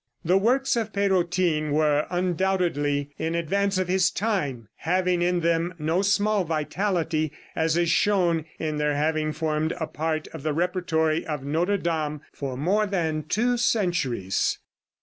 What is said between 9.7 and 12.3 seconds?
a part of the repertory of Notre Dame